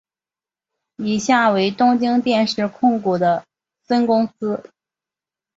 [0.95, 3.45] 以下为东京电视控股的
[3.87, 4.65] 孙公司。